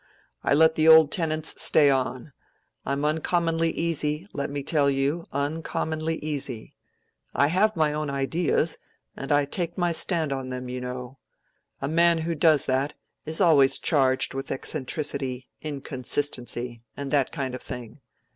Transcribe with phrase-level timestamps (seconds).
[0.41, 2.33] I let the old tenants stay on.
[2.87, 6.73] I'm uncommonly easy, let me tell you, uncommonly easy.
[7.35, 8.79] I have my own ideas,
[9.15, 11.19] and I take my stand on them, you know.
[11.83, 12.95] A man who does that
[13.27, 17.99] is always charged with eccentricity, inconsistency, and that kind of thing.